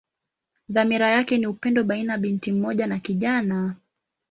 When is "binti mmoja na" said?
2.17-2.99